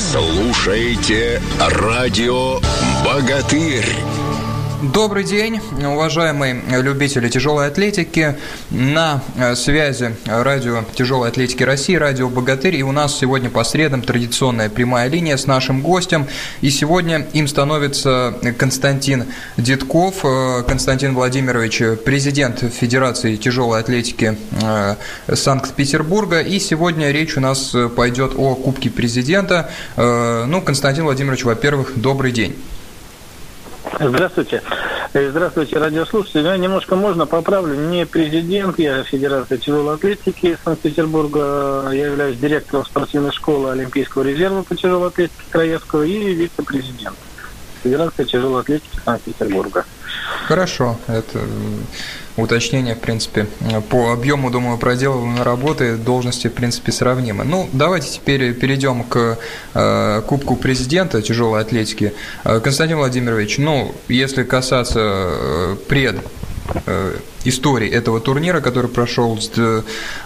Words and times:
Слушаете 0.00 1.40
радио 1.60 2.60
«Богатырь». 3.04 4.23
Добрый 4.92 5.24
день, 5.24 5.60
уважаемые 5.82 6.60
любители 6.82 7.30
тяжелой 7.30 7.68
атлетики. 7.68 8.36
На 8.70 9.22
э, 9.34 9.54
связи 9.54 10.14
радио 10.26 10.84
тяжелой 10.94 11.30
атлетики 11.30 11.62
России, 11.62 11.94
радио 11.94 12.28
«Богатырь». 12.28 12.76
И 12.76 12.82
у 12.82 12.92
нас 12.92 13.16
сегодня 13.16 13.48
по 13.48 13.64
средам 13.64 14.02
традиционная 14.02 14.68
прямая 14.68 15.08
линия 15.08 15.38
с 15.38 15.46
нашим 15.46 15.80
гостем. 15.80 16.26
И 16.60 16.68
сегодня 16.68 17.26
им 17.32 17.48
становится 17.48 18.34
Константин 18.58 19.24
Дедков. 19.56 20.16
Э, 20.22 20.62
Константин 20.68 21.14
Владимирович, 21.14 21.80
президент 22.04 22.58
Федерации 22.58 23.36
тяжелой 23.36 23.80
атлетики 23.80 24.36
э, 24.60 24.96
Санкт-Петербурга. 25.32 26.40
И 26.40 26.58
сегодня 26.58 27.10
речь 27.10 27.38
у 27.38 27.40
нас 27.40 27.74
пойдет 27.96 28.32
о 28.36 28.54
Кубке 28.54 28.90
президента. 28.90 29.70
Ну, 29.96 30.60
Константин 30.60 31.04
Владимирович, 31.04 31.44
во-первых, 31.44 31.92
добрый 31.96 32.32
день. 32.32 32.54
Здравствуйте. 34.00 34.62
Э, 35.12 35.30
здравствуйте, 35.30 35.78
радиослушатели. 35.78 36.42
Я 36.42 36.56
немножко 36.56 36.96
можно 36.96 37.26
поправлю. 37.26 37.74
Не 37.74 38.06
президент, 38.06 38.78
я 38.78 39.04
Федерация 39.04 39.58
тяжелой 39.58 39.94
атлетики 39.94 40.58
Санкт-Петербурга. 40.64 41.90
Я 41.92 42.06
являюсь 42.06 42.38
директором 42.38 42.84
спортивной 42.84 43.32
школы 43.32 43.70
Олимпийского 43.70 44.22
резерва 44.22 44.62
по 44.62 44.74
тяжелой 44.74 45.08
атлетике 45.08 45.44
Краевского 45.50 46.02
и 46.02 46.34
вице-президент 46.34 47.16
Федерации 47.82 48.24
тяжелой 48.24 48.62
атлетики 48.62 48.98
Санкт-Петербурга. 49.04 49.84
Хорошо. 50.46 50.98
Это 51.06 51.40
уточнение, 52.36 52.94
в 52.94 53.00
принципе, 53.00 53.46
по 53.88 54.12
объему, 54.12 54.50
думаю, 54.50 54.78
проделанной 54.78 55.42
работы 55.42 55.96
должности, 55.96 56.48
в 56.48 56.52
принципе, 56.52 56.92
сравнимы. 56.92 57.44
Ну, 57.44 57.68
давайте 57.72 58.10
теперь 58.10 58.54
перейдем 58.54 59.04
к 59.04 59.38
э, 59.74 60.22
Кубку 60.26 60.56
президента 60.56 61.22
тяжелой 61.22 61.60
атлетики. 61.60 62.12
Э, 62.44 62.60
Константин 62.60 62.98
Владимирович, 62.98 63.58
ну, 63.58 63.94
если 64.08 64.42
касаться 64.42 65.00
э, 65.00 65.76
пред 65.88 66.16
Э, 66.16 66.43
истории 67.44 67.90
этого 67.90 68.20
турнира, 68.20 68.60
который 68.60 68.88
прошел 68.90 69.38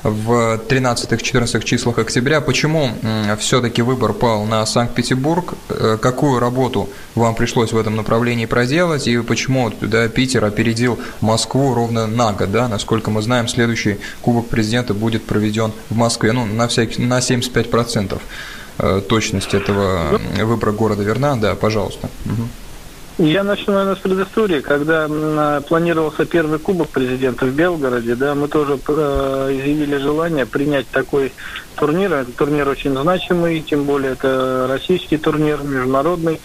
в 0.02 0.60
13-14 0.68 1.64
числах 1.64 1.98
октября. 1.98 2.40
Почему 2.40 2.90
все-таки 3.38 3.82
выбор 3.82 4.12
пал 4.12 4.44
на 4.44 4.64
Санкт-Петербург? 4.64 5.54
Э, 5.68 5.98
какую 6.00 6.38
работу 6.38 6.88
вам 7.14 7.34
пришлось 7.34 7.72
в 7.72 7.78
этом 7.78 7.96
направлении 7.96 8.46
проделать? 8.46 9.08
И 9.08 9.18
почему 9.18 9.72
да, 9.80 10.08
Питер 10.08 10.44
опередил 10.44 10.98
Москву 11.20 11.74
ровно 11.74 12.06
на 12.06 12.32
год? 12.32 12.50
Да? 12.50 12.68
Насколько 12.68 13.10
мы 13.10 13.22
знаем, 13.22 13.48
следующий 13.48 13.98
Кубок 14.22 14.48
Президента 14.48 14.94
будет 14.94 15.24
проведен 15.24 15.72
в 15.90 15.96
Москве 15.96 16.32
ну, 16.32 16.44
на, 16.46 16.68
всякий, 16.68 17.02
на 17.02 17.18
75% 17.18 18.20
э, 18.78 19.02
точность 19.08 19.54
этого 19.54 20.20
выбора 20.42 20.72
города 20.72 21.02
верна. 21.02 21.36
Да, 21.36 21.54
пожалуйста. 21.54 22.08
Угу. 22.26 22.48
Я 23.18 23.42
начну, 23.42 23.72
наверное, 23.72 23.96
с 23.96 23.98
предыстории. 23.98 24.60
Когда 24.60 25.60
планировался 25.66 26.24
первый 26.24 26.60
кубок 26.60 26.88
президента 26.90 27.46
в 27.46 27.52
Белгороде, 27.52 28.14
да, 28.14 28.36
мы 28.36 28.46
тоже 28.46 28.78
э, 28.86 29.48
изъявили 29.58 29.96
желание 29.96 30.46
принять 30.46 30.86
такой 30.88 31.32
турнир. 31.74 32.12
Этот 32.12 32.36
турнир 32.36 32.68
очень 32.68 32.96
значимый, 32.96 33.60
тем 33.60 33.84
более 33.84 34.12
это 34.12 34.66
российский 34.68 35.16
турнир, 35.16 35.60
международный. 35.64 36.40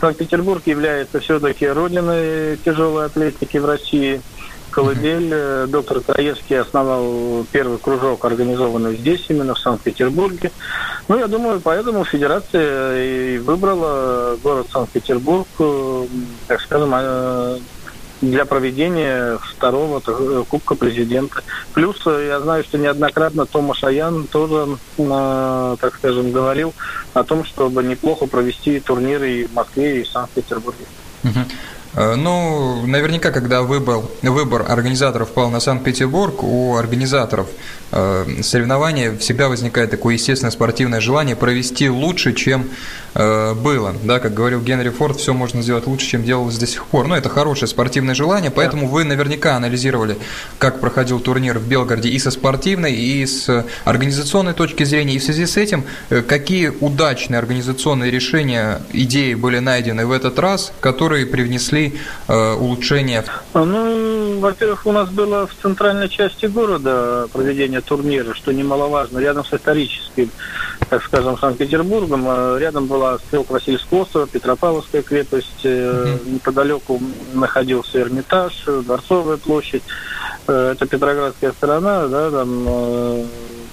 Санкт-Петербург 0.00 0.62
является 0.64 1.20
все-таки 1.20 1.66
родиной 1.66 2.56
тяжелой 2.64 3.06
атлетики 3.06 3.58
в 3.58 3.66
России– 3.66 4.22
колыбель. 4.76 5.30
Э, 5.32 5.66
доктор 5.68 6.00
Троевский 6.00 6.60
основал 6.60 7.46
первый 7.50 7.78
кружок, 7.78 8.24
организованный 8.26 8.96
здесь, 8.96 9.24
именно 9.28 9.54
в 9.54 9.58
Санкт-Петербурге. 9.58 10.52
Ну, 11.08 11.18
я 11.18 11.28
думаю, 11.28 11.60
поэтому 11.60 12.04
Федерация 12.04 13.34
и 13.34 13.38
выбрала 13.38 14.36
город 14.42 14.66
Санкт-Петербург, 14.72 15.46
э, 15.60 16.06
так 16.48 16.60
скажем, 16.60 16.92
э, 16.94 17.58
для 18.20 18.44
проведения 18.44 19.38
второго 19.38 20.00
Кубка 20.48 20.74
Президента. 20.74 21.42
Плюс 21.74 21.96
я 22.06 22.40
знаю, 22.40 22.64
что 22.64 22.78
неоднократно 22.78 23.46
Томаш 23.46 23.84
Аян 23.84 24.26
тоже, 24.26 24.78
так 24.96 25.94
скажем, 25.96 26.32
говорил 26.32 26.72
о 27.12 27.24
том, 27.24 27.44
чтобы 27.44 27.82
неплохо 27.82 28.26
провести 28.26 28.80
турниры 28.80 29.30
и 29.32 29.44
в 29.46 29.52
Москве, 29.52 30.00
и 30.00 30.02
в 30.02 30.08
Санкт-Петербурге. 30.08 30.86
Э, 31.96 32.14
ну, 32.14 32.84
наверняка, 32.86 33.32
когда 33.32 33.62
выбор, 33.62 34.02
выбор 34.22 34.66
организаторов 34.68 35.30
пал 35.30 35.50
на 35.50 35.60
Санкт-Петербург, 35.60 36.42
у 36.42 36.76
организаторов 36.76 37.48
э, 37.90 38.26
соревнования 38.42 39.16
всегда 39.16 39.48
возникает 39.48 39.90
такое 39.90 40.14
естественное 40.14 40.50
спортивное 40.50 41.00
желание 41.00 41.36
провести 41.36 41.88
лучше, 41.88 42.34
чем 42.34 42.68
э, 43.14 43.54
было. 43.54 43.94
Да, 44.04 44.18
как 44.18 44.34
говорил 44.34 44.60
Генри 44.60 44.90
Форд, 44.90 45.18
все 45.18 45.32
можно 45.32 45.62
сделать 45.62 45.86
лучше, 45.86 46.06
чем 46.06 46.22
делалось 46.22 46.58
до 46.58 46.66
сих 46.66 46.84
пор. 46.84 47.06
Но 47.06 47.16
это 47.16 47.30
хорошее 47.30 47.66
спортивное 47.66 48.14
желание, 48.14 48.50
поэтому 48.50 48.88
вы 48.88 49.04
наверняка 49.04 49.56
анализировали, 49.56 50.18
как 50.58 50.80
проходил 50.80 51.18
турнир 51.18 51.58
в 51.58 51.66
Белгороде 51.66 52.10
и 52.10 52.18
со 52.18 52.30
спортивной, 52.30 52.92
и 52.92 53.24
с 53.24 53.64
организационной 53.84 54.52
точки 54.52 54.84
зрения. 54.84 55.14
И 55.14 55.18
в 55.18 55.24
связи 55.24 55.46
с 55.46 55.56
этим, 55.56 55.84
какие 56.28 56.68
удачные 56.80 57.38
организационные 57.38 58.10
решения, 58.10 58.82
идеи 58.92 59.32
были 59.32 59.60
найдены 59.60 60.04
в 60.04 60.12
этот 60.12 60.38
раз, 60.38 60.72
которые 60.80 61.24
привнесли 61.24 61.85
э, 62.28 62.52
улучшения? 62.54 63.24
Ну, 63.54 64.40
во-первых, 64.40 64.86
у 64.86 64.92
нас 64.92 65.08
было 65.08 65.46
в 65.46 65.54
центральной 65.60 66.08
части 66.08 66.46
города 66.46 67.28
проведение 67.32 67.80
турнира, 67.80 68.34
что 68.34 68.52
немаловажно, 68.52 69.18
рядом 69.18 69.44
с 69.44 69.52
историческим, 69.52 70.30
так 70.88 71.02
скажем, 71.04 71.38
Санкт-Петербургом. 71.38 72.24
А 72.28 72.58
рядом 72.58 72.86
была 72.86 73.18
стрелка 73.18 73.52
Васильевского 73.52 74.02
острова, 74.02 74.26
Петропавловская 74.26 75.02
крепость, 75.02 75.64
mm-hmm. 75.64 76.30
неподалеку 76.34 77.00
находился 77.34 78.00
Эрмитаж, 78.00 78.64
Дворцовая 78.66 79.36
площадь. 79.36 79.82
Э, 80.46 80.72
это 80.72 80.86
Петроградская 80.86 81.52
сторона, 81.52 82.06
да, 82.08 82.30
там 82.30 82.64
э, 82.68 83.24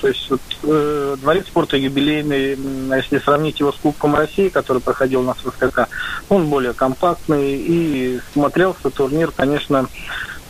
то 0.03 0.09
есть 0.09 0.29
вот, 0.29 0.41
э, 0.63 1.18
дворец 1.19 1.47
спорта 1.47 1.78
юбилейный, 1.78 2.57
если 2.96 3.19
сравнить 3.19 3.59
его 3.59 3.72
с 3.72 3.75
Кубком 3.75 4.16
России, 4.16 4.50
который 4.50 4.81
проходил 4.81 5.22
у 5.22 5.24
нас 5.24 5.38
в 5.44 5.50
СКК, 5.50 5.88
он 6.29 6.47
более 6.47 6.74
компактный 6.74 7.53
и 7.56 8.19
смотрелся 8.34 8.90
турнир, 8.90 9.31
конечно, 9.31 9.88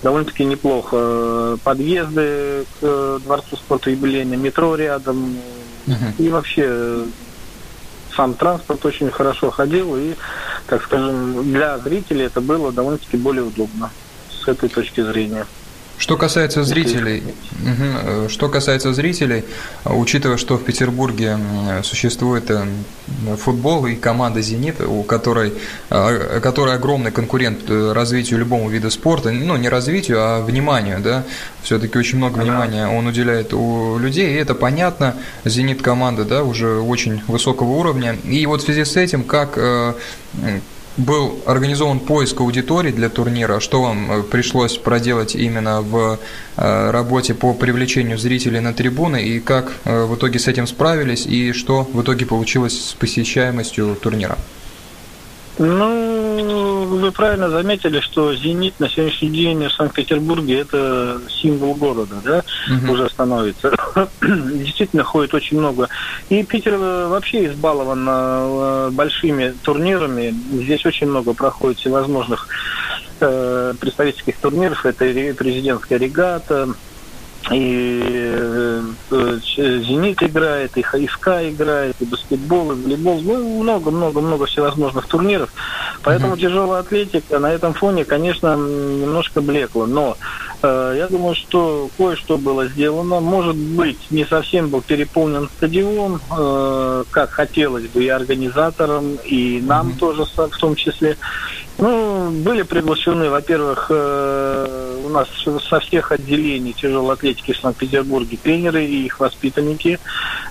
довольно-таки 0.01 0.45
неплохо. 0.45 1.57
Подъезды 1.63 2.65
к 2.79 2.83
э, 2.83 3.19
дворцу 3.23 3.55
спорта 3.55 3.89
юбилейный, 3.89 4.37
метро 4.37 4.75
рядом 4.75 5.37
uh-huh. 5.87 6.13
и 6.19 6.29
вообще 6.29 7.05
сам 8.15 8.33
транспорт 8.33 8.85
очень 8.85 9.09
хорошо 9.09 9.49
ходил 9.49 9.95
и, 9.95 10.13
так 10.67 10.83
скажем, 10.83 11.51
для 11.51 11.77
зрителей 11.79 12.25
это 12.25 12.41
было 12.41 12.71
довольно-таки 12.71 13.17
более 13.17 13.43
удобно 13.43 13.89
с 14.29 14.47
этой 14.47 14.69
точки 14.69 15.01
зрения. 15.01 15.45
Что 15.97 16.17
касается 16.17 16.63
зрителей, 16.63 17.23
угу, 17.61 18.27
что 18.27 18.49
касается 18.49 18.93
зрителей, 18.93 19.45
учитывая, 19.85 20.37
что 20.37 20.57
в 20.57 20.63
Петербурге 20.63 21.37
существует 21.83 22.49
э, 22.49 22.65
футбол 23.37 23.85
и 23.85 23.95
команда 23.95 24.41
«Зенит», 24.41 24.81
у 24.81 25.03
которой, 25.03 25.53
э, 25.89 26.39
которая 26.41 26.75
огромный 26.75 27.11
конкурент 27.11 27.69
э, 27.69 27.93
развитию 27.93 28.39
любому 28.39 28.69
вида 28.69 28.89
спорта, 28.89 29.31
ну, 29.31 29.55
не 29.55 29.69
развитию, 29.69 30.17
а 30.19 30.41
вниманию, 30.41 30.99
да, 30.99 31.23
все-таки 31.61 31.97
очень 31.97 32.17
много 32.17 32.39
внимания 32.39 32.87
он 32.87 33.07
уделяет 33.07 33.53
у 33.53 33.97
людей, 33.97 34.33
и 34.33 34.37
это 34.37 34.55
понятно, 34.55 35.15
«Зенит» 35.45 35.81
команда, 35.81 36.25
да, 36.25 36.43
уже 36.43 36.79
очень 36.79 37.21
высокого 37.27 37.69
уровня, 37.69 38.17
и 38.23 38.45
вот 38.45 38.61
в 38.61 38.65
связи 38.65 38.83
с 38.83 38.97
этим, 38.97 39.23
как 39.23 39.57
был 40.97 41.39
организован 41.45 41.99
поиск 41.99 42.39
аудитории 42.41 42.91
для 42.91 43.09
турнира. 43.09 43.59
Что 43.59 43.81
вам 43.81 44.11
э, 44.11 44.23
пришлось 44.23 44.77
проделать 44.77 45.35
именно 45.35 45.81
в 45.81 46.19
э, 46.57 46.91
работе 46.91 47.33
по 47.33 47.53
привлечению 47.53 48.17
зрителей 48.17 48.59
на 48.59 48.73
трибуны 48.73 49.23
и 49.23 49.39
как 49.39 49.73
э, 49.85 50.05
в 50.05 50.15
итоге 50.15 50.39
с 50.39 50.47
этим 50.47 50.67
справились 50.67 51.25
и 51.25 51.51
что 51.53 51.83
в 51.83 52.01
итоге 52.01 52.25
получилось 52.25 52.89
с 52.89 52.93
посещаемостью 52.93 53.97
турнира? 54.01 54.37
Ну, 55.59 56.72
вы 56.97 57.11
правильно 57.11 57.49
заметили, 57.49 57.99
что 57.99 58.33
«Зенит» 58.33 58.79
на 58.79 58.89
сегодняшний 58.89 59.29
день 59.29 59.67
в 59.67 59.73
Санкт-Петербурге– 59.73 60.59
это 60.61 61.21
символ 61.29 61.75
города, 61.75 62.15
да, 62.23 62.43
угу. 62.71 62.93
уже 62.93 63.09
становится. 63.09 63.75
Действительно, 64.21 65.03
ходит 65.03 65.33
очень 65.33 65.59
много. 65.59 65.89
И 66.29 66.43
Питер 66.43 66.77
вообще 66.77 67.47
избалован 67.47 68.05
э, 68.09 68.89
большими 68.91 69.53
турнирами. 69.63 70.33
Здесь 70.51 70.85
очень 70.85 71.07
много 71.07 71.33
проходит 71.33 71.79
всевозможных 71.79 72.47
э, 73.19 73.73
представительских 73.79 74.37
турниров. 74.37 74.85
Это 74.85 75.05
президентская 75.33 75.97
регата, 75.99 76.69
и 77.51 78.01
э, 78.33 78.81
«Зенит» 79.11 80.23
играет, 80.23 80.77
и 80.77 80.81
«ХСК» 80.81 81.27
играет, 81.41 81.95
и 81.99 82.05
баскетбол, 82.05 82.71
и 82.71 82.75
волейбол. 82.75 83.21
Ну, 83.21 83.63
много-много-много 83.63 84.45
всевозможных 84.45 85.07
турниров. 85.07 85.49
Поэтому 86.03 86.35
mm-hmm. 86.35 86.39
тяжелая 86.39 86.79
атлетика 86.81 87.39
на 87.39 87.51
этом 87.51 87.73
фоне, 87.73 88.05
конечно, 88.05 88.55
немножко 88.55 89.41
блекла. 89.41 89.87
Но 89.87 90.17
Э, 90.63 90.95
я 90.97 91.07
думаю, 91.07 91.35
что 91.35 91.89
кое-что 91.97 92.37
было 92.37 92.67
сделано. 92.67 93.19
Может 93.19 93.55
быть, 93.55 93.99
не 94.09 94.25
совсем 94.25 94.69
был 94.69 94.81
переполнен 94.81 95.49
стадион, 95.57 96.21
э, 96.31 97.03
как 97.11 97.31
хотелось 97.31 97.87
бы 97.87 98.03
и 98.03 98.07
организаторам, 98.07 99.17
и 99.25 99.61
нам 99.61 99.89
mm-hmm. 99.89 99.99
тоже 99.99 100.25
в 100.25 100.57
том 100.57 100.75
числе. 100.75 101.17
Ну, 101.77 102.29
были 102.31 102.61
приглашены, 102.61 103.29
во-первых, 103.29 103.87
э, 103.89 105.01
у 105.05 105.09
нас 105.09 105.27
со 105.69 105.79
всех 105.79 106.11
отделений 106.11 106.73
тяжелой 106.73 107.15
атлетики 107.15 107.53
в 107.53 107.57
Санкт-Петербурге 107.57 108.37
тренеры 108.41 108.85
и 108.85 109.05
их 109.05 109.19
воспитанники. 109.19 109.99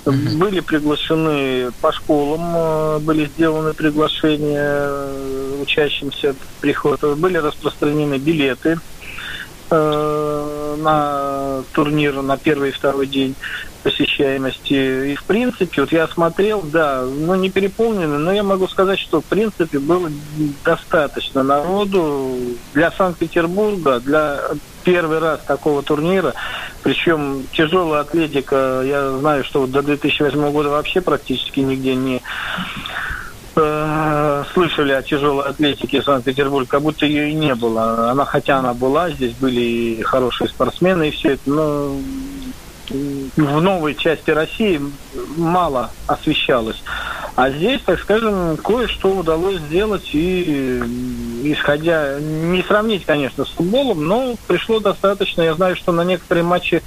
Mm-hmm. 0.04 0.36
Были 0.38 0.60
приглашены 0.60 1.70
по 1.80 1.92
школам, 1.92 3.00
были 3.04 3.26
сделаны 3.26 3.72
приглашения 3.72 4.90
учащимся 5.62 6.34
прихода. 6.60 7.14
Были 7.14 7.38
распространены 7.38 8.18
билеты 8.18 8.78
Э, 9.74 10.41
на 10.76 11.62
турнир 11.72 12.22
на 12.22 12.36
первый 12.36 12.70
и 12.70 12.72
второй 12.72 13.06
день 13.06 13.34
посещаемости. 13.82 15.12
И 15.12 15.14
в 15.16 15.24
принципе, 15.24 15.82
вот 15.82 15.92
я 15.92 16.06
смотрел, 16.08 16.62
да, 16.62 17.02
ну 17.02 17.34
не 17.34 17.50
переполнены, 17.50 18.18
но 18.18 18.32
я 18.32 18.42
могу 18.42 18.68
сказать, 18.68 18.98
что 18.98 19.20
в 19.20 19.24
принципе 19.24 19.78
было 19.78 20.08
достаточно 20.64 21.42
народу 21.42 22.36
для 22.74 22.90
Санкт-Петербурга, 22.92 24.00
для 24.00 24.40
первый 24.84 25.18
раз 25.18 25.40
такого 25.46 25.82
турнира. 25.82 26.34
Причем 26.82 27.46
тяжелая 27.52 28.02
атлетика, 28.02 28.82
я 28.84 29.10
знаю, 29.18 29.44
что 29.44 29.62
вот 29.62 29.70
до 29.70 29.82
2008 29.82 30.50
года 30.50 30.70
вообще 30.70 31.00
практически 31.00 31.60
нигде 31.60 31.94
не 31.94 32.22
Э, 33.54 34.44
слышали 34.54 34.92
о 34.92 35.02
тяжелой 35.02 35.44
атлетике 35.44 36.02
Санкт-Петербурга, 36.02 36.68
как 36.68 36.82
будто 36.82 37.04
ее 37.04 37.30
и 37.30 37.34
не 37.34 37.54
было. 37.54 38.10
Она, 38.10 38.24
хотя 38.24 38.58
она 38.58 38.72
была, 38.72 39.10
здесь 39.10 39.34
были 39.34 39.60
и 39.60 40.02
хорошие 40.02 40.48
спортсмены, 40.48 41.08
и 41.08 41.10
все 41.10 41.32
это, 41.32 41.50
но 41.50 41.96
в 42.88 43.60
новой 43.60 43.94
части 43.94 44.30
России 44.30 44.80
мало 45.36 45.90
освещалось. 46.06 46.82
А 47.36 47.50
здесь, 47.50 47.80
так 47.84 48.00
скажем, 48.00 48.56
кое-что 48.56 49.16
удалось 49.16 49.58
сделать, 49.58 50.08
и 50.12 50.82
исходя, 51.44 52.18
не 52.20 52.62
сравнить, 52.62 53.04
конечно, 53.04 53.44
с 53.44 53.48
футболом, 53.48 54.06
но 54.06 54.36
пришло 54.46 54.80
достаточно. 54.80 55.42
Я 55.42 55.54
знаю, 55.54 55.76
что 55.76 55.92
на 55.92 56.04
некоторые 56.04 56.44
матчи 56.44 56.82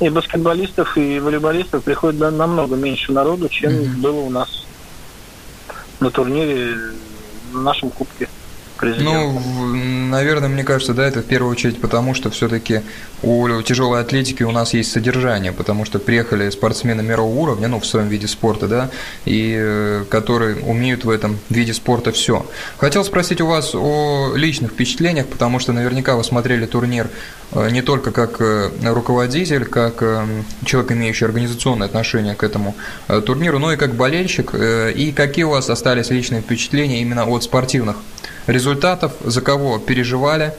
и 0.00 0.08
баскетболистов, 0.08 0.96
и 0.96 1.20
волейболистов 1.20 1.84
приходит 1.84 2.20
намного 2.20 2.74
меньше 2.74 3.12
народу, 3.12 3.48
чем 3.48 3.72
mm-hmm. 3.72 4.00
было 4.00 4.20
у 4.20 4.30
нас 4.30 4.66
на 6.00 6.10
турнире, 6.10 6.76
в 7.52 7.62
нашем 7.62 7.90
кубке. 7.90 8.28
Ну, 8.82 9.38
наверное, 10.08 10.48
мне 10.48 10.64
кажется, 10.64 10.94
да, 10.94 11.06
это 11.06 11.20
в 11.20 11.26
первую 11.26 11.52
очередь 11.52 11.80
потому, 11.80 12.14
что 12.14 12.30
все-таки 12.30 12.80
у 13.22 13.60
тяжелой 13.60 14.00
атлетики 14.00 14.42
у 14.42 14.50
нас 14.52 14.72
есть 14.72 14.90
содержание, 14.90 15.52
потому 15.52 15.84
что 15.84 15.98
приехали 15.98 16.48
спортсмены 16.48 17.02
мирового 17.02 17.38
уровня, 17.38 17.68
ну, 17.68 17.78
в 17.78 17.86
своем 17.86 18.08
виде 18.08 18.26
спорта, 18.26 18.68
да, 18.68 18.90
и 19.26 19.54
э, 19.58 20.04
которые 20.08 20.56
умеют 20.64 21.04
в 21.04 21.10
этом 21.10 21.38
виде 21.50 21.74
спорта 21.74 22.10
все. 22.12 22.46
Хотел 22.78 23.04
спросить 23.04 23.42
у 23.42 23.46
вас 23.46 23.74
о 23.74 24.32
личных 24.34 24.72
впечатлениях, 24.72 25.26
потому 25.26 25.58
что 25.58 25.72
наверняка 25.72 26.16
вы 26.16 26.24
смотрели 26.24 26.64
турнир 26.64 27.08
не 27.52 27.82
только 27.82 28.12
как 28.12 28.40
э, 28.40 28.70
руководитель, 28.84 29.64
как 29.64 30.02
человек, 30.64 30.92
имеющий 30.92 31.24
организационное 31.24 31.86
отношение 31.86 32.34
к 32.34 32.44
этому 32.44 32.76
турниру, 33.26 33.58
но 33.58 33.72
и 33.72 33.76
как 33.76 33.94
болельщик. 33.94 34.54
И 34.54 35.12
какие 35.16 35.44
у 35.44 35.50
вас 35.50 35.68
остались 35.70 36.10
личные 36.10 36.42
впечатления 36.42 37.00
именно 37.00 37.26
от 37.26 37.42
спортивных 37.42 37.96
результатов, 38.46 39.12
за 39.24 39.40
кого 39.40 39.78
переживали, 39.78 40.52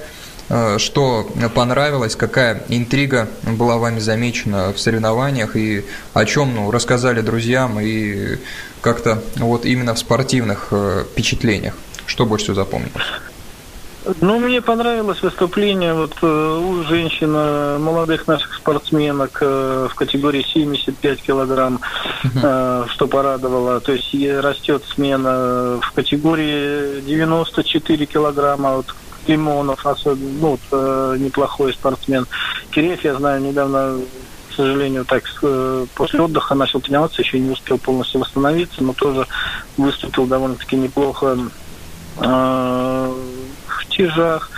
э, 0.49 0.77
что 0.77 1.29
понравилось, 1.53 2.15
какая 2.15 2.63
интрига 2.69 3.27
была 3.43 3.77
вами 3.77 3.99
замечена 3.99 4.73
в 4.73 4.79
соревнованиях 4.79 5.55
и 5.55 5.85
о 6.13 6.25
чем 6.25 6.55
ну, 6.55 6.71
рассказали 6.71 7.21
друзьям 7.21 7.79
и 7.79 8.37
как-то 8.81 9.21
вот 9.37 9.65
именно 9.65 9.93
в 9.93 9.99
спортивных 9.99 10.69
э, 10.71 11.05
впечатлениях. 11.11 11.75
Что 12.05 12.25
больше 12.25 12.45
всего 12.45 12.55
запомнилось? 12.55 13.03
Ну, 14.19 14.39
мне 14.39 14.61
понравилось 14.61 15.21
выступление 15.21 15.93
вот 15.93 16.15
э, 16.21 16.25
у 16.25 16.83
женщин, 16.83 17.31
молодых 17.31 18.27
наших 18.27 18.55
спортсменок 18.55 19.37
э, 19.41 19.87
в 19.91 19.95
категории 19.95 20.41
75 20.41 21.21
килограмм, 21.21 21.79
uh-huh. 22.23 22.89
что 22.89 23.07
порадовало. 23.07 23.79
То 23.79 23.93
есть 23.93 24.13
растет 24.41 24.83
смена 24.85 25.79
в 25.81 25.91
категории 25.93 27.01
94 27.01 28.05
килограмма. 28.07 28.77
Вот 28.77 28.95
Лимонов 29.27 29.85
особенно, 29.85 30.31
ну, 30.41 30.59
вот, 30.71 31.19
неплохой 31.19 31.73
спортсмен. 31.73 32.25
Киреев, 32.71 33.03
я 33.03 33.15
знаю, 33.15 33.41
недавно 33.41 33.99
к 34.49 34.53
сожалению, 34.53 35.05
так 35.05 35.23
после 35.95 36.19
отдыха 36.19 36.55
начал 36.55 36.81
тренироваться, 36.81 37.21
еще 37.21 37.39
не 37.39 37.51
успел 37.51 37.77
полностью 37.77 38.19
восстановиться, 38.19 38.83
но 38.83 38.93
тоже 38.93 39.25
выступил 39.77 40.25
довольно-таки 40.25 40.75
неплохо 40.75 41.37
тяжах. 43.89 44.49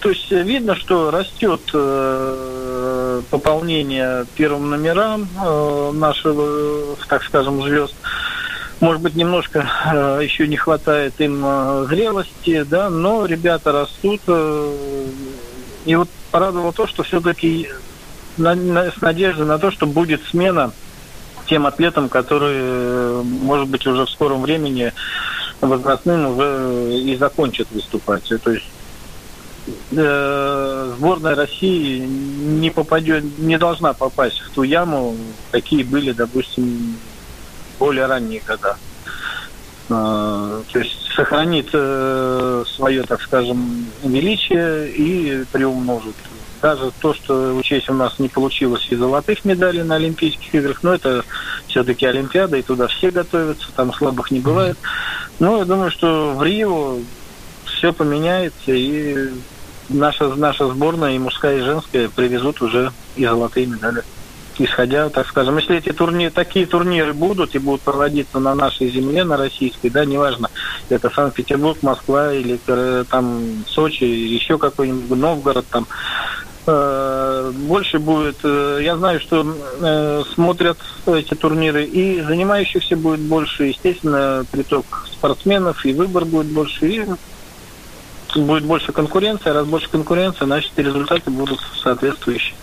То 0.00 0.08
есть 0.08 0.30
видно, 0.30 0.74
что 0.76 1.10
растет 1.10 1.60
э, 1.74 3.22
пополнение 3.30 4.24
первым 4.34 4.70
номерам 4.70 5.28
э, 5.42 5.90
нашего, 5.92 6.96
так 7.06 7.22
скажем, 7.24 7.62
звезд. 7.62 7.94
Может 8.80 9.02
быть, 9.02 9.14
немножко 9.14 9.68
э, 9.92 10.20
еще 10.22 10.48
не 10.48 10.56
хватает 10.56 11.20
им 11.20 11.42
э, 11.44 11.86
зрелости, 11.88 12.62
да, 12.62 12.88
но 12.88 13.26
ребята 13.26 13.72
растут. 13.72 14.22
Э, 14.26 15.06
и 15.84 15.94
вот 15.94 16.08
порадовало 16.30 16.72
то, 16.72 16.86
что 16.86 17.02
все-таки 17.02 17.68
на, 18.38 18.54
на, 18.54 18.90
с 18.90 19.00
надеждой 19.02 19.46
на 19.46 19.58
то, 19.58 19.70
что 19.70 19.86
будет 19.86 20.22
смена 20.30 20.72
тем 21.46 21.66
атлетам, 21.66 22.08
которые, 22.08 22.60
э, 22.62 23.22
может 23.24 23.68
быть, 23.68 23.86
уже 23.86 24.06
в 24.06 24.10
скором 24.10 24.40
времени 24.40 24.92
возрастным 25.60 26.26
уже 26.26 26.98
и 27.00 27.16
закончат 27.16 27.68
выступать. 27.70 28.24
То 28.24 28.50
есть 28.50 28.66
э, 29.92 30.94
сборная 30.96 31.34
России 31.34 31.98
не 31.98 32.70
попадет, 32.70 33.38
не 33.38 33.58
должна 33.58 33.92
попасть 33.92 34.40
в 34.40 34.50
ту 34.50 34.62
яму, 34.62 35.16
какие 35.50 35.82
были, 35.82 36.12
допустим, 36.12 36.96
более 37.78 38.06
ранние 38.06 38.42
года. 38.46 38.76
Э, 39.88 40.62
то 40.72 40.78
есть 40.78 40.96
сохранит 41.14 41.68
э, 41.72 42.64
свое, 42.66 43.02
так 43.02 43.20
скажем, 43.22 43.86
величие 44.02 44.90
и 44.90 45.44
приумножит. 45.52 46.14
Даже 46.62 46.90
то, 47.00 47.14
что 47.14 47.56
учесть 47.56 47.88
у 47.88 47.94
нас 47.94 48.18
не 48.18 48.28
получилось 48.28 48.86
и 48.90 48.96
золотых 48.96 49.44
медалей 49.44 49.82
на 49.82 49.96
Олимпийских 49.96 50.54
играх, 50.54 50.82
но 50.82 50.94
это 50.94 51.24
все-таки 51.68 52.04
Олимпиада, 52.04 52.58
и 52.58 52.62
туда 52.62 52.86
все 52.88 53.10
готовятся, 53.10 53.68
там 53.74 53.92
слабых 53.94 54.30
не 54.30 54.40
бывает. 54.40 54.76
Но 55.38 55.58
я 55.58 55.64
думаю, 55.64 55.90
что 55.90 56.34
в 56.34 56.42
Рио 56.42 56.98
все 57.64 57.92
поменяется, 57.92 58.72
и 58.72 59.30
наша, 59.88 60.34
наша 60.34 60.68
сборная, 60.68 61.12
и 61.12 61.18
мужская, 61.18 61.58
и 61.58 61.62
женская, 61.62 62.08
привезут 62.08 62.60
уже 62.62 62.92
и 63.16 63.24
золотые 63.24 63.66
медали. 63.66 64.02
Исходя, 64.58 65.08
так 65.08 65.26
скажем, 65.26 65.56
если 65.56 65.78
эти 65.78 65.90
турниры, 65.90 66.30
такие 66.30 66.66
турниры 66.66 67.14
будут 67.14 67.54
и 67.54 67.58
будут 67.58 67.80
проводиться 67.80 68.40
на 68.40 68.54
нашей 68.54 68.90
земле, 68.90 69.24
на 69.24 69.38
российской, 69.38 69.88
да, 69.88 70.04
неважно, 70.04 70.50
это 70.90 71.08
Санкт-Петербург, 71.08 71.78
Москва 71.82 72.34
или 72.34 72.60
э, 72.66 73.04
там 73.08 73.64
Сочи, 73.66 74.04
еще 74.04 74.58
какой-нибудь 74.58 75.18
Новгород, 75.18 75.66
там, 75.70 75.86
больше 77.52 77.98
будет. 77.98 78.38
Э, 78.44 78.78
я 78.82 78.96
знаю, 78.96 79.20
что 79.20 80.24
смотрят 80.34 80.78
эти 81.06 81.34
турниры, 81.34 81.84
и 81.84 82.20
занимающихся 82.22 82.96
будет 82.96 83.20
больше, 83.20 83.64
естественно, 83.64 84.44
приток 84.50 84.84
спортсменов, 85.10 85.84
и 85.84 85.92
выбор 85.92 86.24
будет 86.24 86.46
больше, 86.46 86.88
и 86.88 87.04
будет 88.38 88.64
больше 88.64 88.92
конкуренции, 88.92 89.50
а 89.50 89.54
раз 89.54 89.66
больше 89.66 89.88
конкуренции, 89.88 90.44
значит 90.44 90.72
и 90.76 90.82
результаты 90.82 91.30
будут 91.30 91.60
соответствующие. 91.82 92.54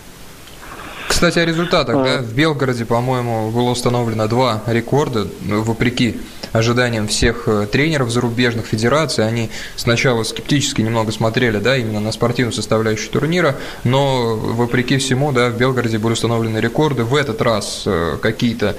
Кстати, 1.08 1.38
о 1.38 1.44
результатах. 1.44 1.96
А. 1.96 2.04
Да? 2.04 2.18
В 2.22 2.32
Белгороде, 2.32 2.84
по-моему, 2.84 3.50
было 3.50 3.70
установлено 3.70 4.28
два 4.28 4.62
рекорда, 4.66 5.26
вопреки 5.42 6.20
ожиданиям 6.52 7.08
всех 7.08 7.44
э, 7.46 7.66
тренеров 7.70 8.10
зарубежных 8.10 8.66
федераций. 8.66 9.26
Они 9.26 9.50
сначала 9.76 10.22
скептически 10.22 10.80
немного 10.80 11.12
смотрели 11.12 11.58
да, 11.58 11.76
именно 11.76 12.00
на 12.00 12.12
спортивную 12.12 12.52
составляющую 12.52 13.10
турнира, 13.10 13.56
но 13.84 14.36
вопреки 14.36 14.98
всему 14.98 15.32
да, 15.32 15.50
в 15.50 15.56
Белгороде 15.56 15.98
были 15.98 16.12
установлены 16.12 16.58
рекорды. 16.58 17.04
В 17.04 17.14
этот 17.14 17.42
раз 17.42 17.82
э, 17.86 18.16
какие-то 18.20 18.76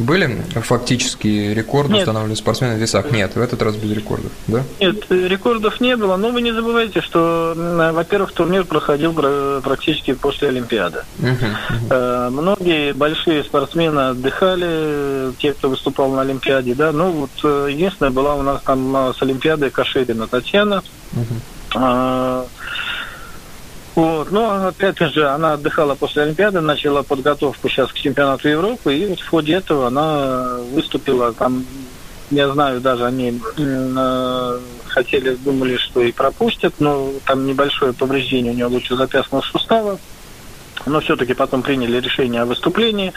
были 0.00 0.42
фактические 0.54 1.54
рекорды 1.54 1.94
Нет. 1.94 2.00
установлены 2.02 2.36
спортсмены 2.36 2.76
в 2.76 2.78
весах? 2.78 3.10
Нет, 3.10 3.36
в 3.36 3.40
этот 3.40 3.62
раз 3.62 3.76
без 3.76 3.92
рекордов, 3.92 4.32
да? 4.46 4.62
Нет, 4.80 5.10
рекордов 5.10 5.80
не 5.80 5.96
было, 5.96 6.16
но 6.16 6.30
вы 6.30 6.42
не 6.42 6.52
забывайте, 6.52 7.00
что, 7.00 7.54
во-первых, 7.94 8.32
турнир 8.32 8.64
проходил 8.64 9.12
практически 9.62 10.14
после 10.14 10.48
Олимпиады. 10.48 11.02
Uh-huh, 11.18 12.30
Многие 12.30 12.92
большие 12.92 13.44
спортсмены 13.44 14.10
отдыхали, 14.10 15.32
те, 15.38 15.52
кто 15.52 15.68
выступал 15.68 16.10
на 16.10 16.22
Олимпиаде, 16.22 16.74
да, 16.74 16.92
ну 16.92 17.10
вот 17.10 17.30
э, 17.44 17.68
единственное 17.70 18.10
была 18.10 18.34
у 18.34 18.42
нас 18.42 18.62
там 18.62 19.14
с 19.16 19.22
Олимпиады 19.22 19.70
Каширина 19.70 20.26
Татьяна. 20.26 20.82
Uh-huh 21.12 22.46
Так, 24.00 24.30
ну, 24.30 24.66
опять 24.68 24.98
же, 24.98 25.28
она 25.28 25.54
отдыхала 25.54 25.94
после 25.94 26.22
Олимпиады, 26.22 26.60
начала 26.60 27.02
подготовку 27.02 27.68
сейчас 27.68 27.92
к 27.92 27.96
чемпионату 27.96 28.48
Европы, 28.48 28.94
и 28.96 29.06
вот 29.06 29.20
в 29.20 29.28
ходе 29.28 29.54
этого 29.54 29.88
она 29.88 30.56
выступила 30.72 31.34
там, 31.34 31.66
я 32.30 32.48
знаю, 32.48 32.80
даже 32.80 33.04
они 33.04 33.38
э, 33.58 34.58
хотели, 34.86 35.34
думали, 35.34 35.76
что 35.76 36.00
и 36.00 36.12
пропустят, 36.12 36.74
но 36.78 37.10
там 37.26 37.46
небольшое 37.46 37.92
повреждение 37.92 38.52
у 38.52 38.54
нее 38.54 38.66
лучезапястного 38.66 39.42
сустава, 39.42 39.98
но 40.86 41.00
все-таки 41.00 41.34
потом 41.34 41.60
приняли 41.60 42.00
решение 42.00 42.42
о 42.42 42.46
выступлении 42.46 43.12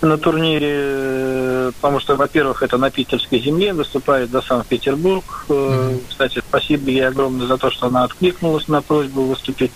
на 0.00 0.18
турнире, 0.18 0.72
э, 0.72 1.72
потому 1.80 2.00
что, 2.00 2.16
во-первых, 2.16 2.62
это 2.62 2.78
на 2.78 2.90
питерской 2.90 3.38
земле, 3.38 3.72
выступает 3.72 4.30
за 4.30 4.40
Санкт-Петербург. 4.42 5.24
Mm-hmm. 5.48 6.02
Кстати, 6.08 6.42
спасибо 6.48 6.90
ей 6.90 7.06
огромное 7.06 7.46
за 7.46 7.56
то, 7.58 7.70
что 7.70 7.86
она 7.86 8.04
откликнулась 8.04 8.66
на 8.66 8.82
просьбу 8.82 9.22
выступить. 9.22 9.72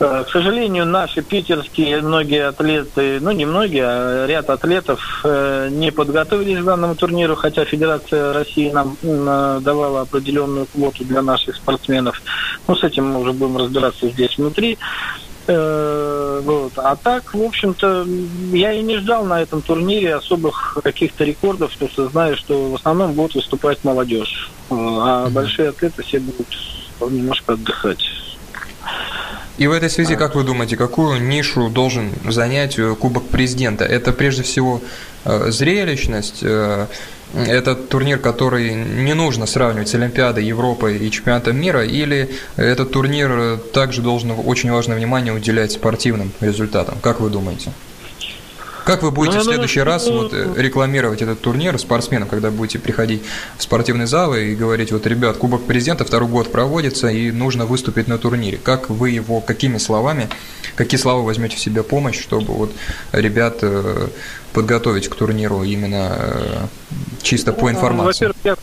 Э, 0.00 0.24
к 0.24 0.30
сожалению, 0.30 0.86
наши 0.86 1.22
питерские 1.22 2.00
многие 2.02 2.46
атлеты, 2.46 3.18
ну 3.20 3.30
не 3.32 3.46
многие, 3.46 3.84
а 3.84 4.26
ряд 4.26 4.50
атлетов 4.50 5.24
не 5.24 5.90
подготовились 5.90 6.60
к 6.60 6.64
данному 6.64 6.94
турниру, 6.94 7.34
хотя 7.36 7.64
Федерация 7.64 8.32
России 8.32 8.70
нам 8.70 8.96
давала 9.62 10.02
определенную 10.02 10.66
квоту 10.66 11.04
для 11.04 11.22
наших 11.22 11.56
спортсменов. 11.56 12.22
Ну, 12.66 12.76
с 12.76 12.84
этим 12.84 13.10
мы 13.12 13.20
уже 13.20 13.32
будем 13.32 13.56
разбираться 13.56 14.08
здесь 14.08 14.36
внутри. 14.38 14.78
Э, 15.48 16.42
вот. 16.44 16.72
А 16.76 16.94
так, 16.94 17.32
в 17.32 17.42
общем-то, 17.42 18.06
я 18.52 18.72
и 18.72 18.82
не 18.82 18.98
ждал 18.98 19.24
на 19.24 19.40
этом 19.40 19.62
турнире 19.62 20.16
особых 20.16 20.76
каких-то 20.84 21.24
рекордов, 21.24 21.72
потому 21.72 21.90
что 21.90 22.08
знаю, 22.10 22.36
что 22.36 22.70
в 22.70 22.74
основном 22.74 23.14
будет 23.14 23.34
выступать 23.34 23.82
молодежь. 23.82 24.50
Э, 24.68 24.74
а 24.74 25.30
большие 25.30 25.70
атлеты 25.70 26.02
все 26.02 26.20
будут 26.20 26.46
немножко 27.00 27.54
отдыхать. 27.54 28.04
И 29.58 29.66
в 29.66 29.72
этой 29.72 29.90
связи, 29.90 30.14
как 30.14 30.34
вы 30.34 30.44
думаете, 30.44 30.76
какую 30.76 31.20
нишу 31.20 31.68
должен 31.68 32.12
занять 32.28 32.78
э, 32.78 32.94
Кубок 32.94 33.28
Президента? 33.28 33.84
Это 33.84 34.12
прежде 34.12 34.42
всего 34.42 34.80
зрелищность, 35.24 36.42
это 37.34 37.74
турнир, 37.74 38.18
который 38.18 38.72
не 38.72 39.14
нужно 39.14 39.46
сравнивать 39.46 39.88
с 39.88 39.94
Олимпиадой, 39.94 40.44
Европой 40.44 40.96
и 40.96 41.10
чемпионатом 41.10 41.60
мира, 41.60 41.84
или 41.84 42.30
этот 42.56 42.92
турнир 42.92 43.58
также 43.74 44.00
должен 44.00 44.32
очень 44.46 44.70
важное 44.70 44.96
внимание 44.96 45.34
уделять 45.34 45.72
спортивным 45.72 46.32
результатам? 46.40 46.98
Как 47.02 47.20
вы 47.20 47.28
думаете? 47.28 47.72
Как 48.88 49.02
вы 49.02 49.10
будете 49.10 49.36
ну, 49.36 49.42
в 49.42 49.44
следующий 49.44 49.80
раз 49.80 50.06
вот 50.06 50.32
э, 50.32 50.54
рекламировать 50.56 51.20
этот 51.20 51.42
турнир 51.42 51.78
спортсменам, 51.78 52.26
когда 52.26 52.50
будете 52.50 52.78
приходить 52.78 53.20
в 53.58 53.62
спортивный 53.62 54.06
зал 54.06 54.34
и 54.34 54.54
говорить, 54.54 54.92
вот, 54.92 55.06
ребят, 55.06 55.36
Кубок 55.36 55.66
Президента 55.66 56.06
второй 56.06 56.26
год 56.26 56.50
проводится, 56.50 57.08
и 57.08 57.30
нужно 57.30 57.66
выступить 57.66 58.08
на 58.08 58.16
турнире. 58.16 58.56
Как 58.56 58.88
вы 58.88 59.10
его, 59.10 59.42
какими 59.42 59.76
словами, 59.76 60.30
какие 60.74 60.98
слова 60.98 61.20
возьмете 61.20 61.56
в 61.56 61.60
себя 61.60 61.82
помощь, 61.82 62.18
чтобы 62.18 62.54
вот 62.54 62.72
ребят 63.12 63.58
э, 63.60 64.08
подготовить 64.54 65.08
к 65.08 65.14
турниру 65.14 65.64
именно 65.64 66.16
э, 66.18 66.66
чисто 67.20 67.52
по 67.52 67.64
ну, 67.64 67.72
информации? 67.72 68.28
Во-первых, 68.28 68.58